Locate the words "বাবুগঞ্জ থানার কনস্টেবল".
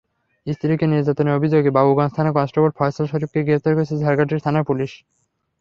1.77-2.71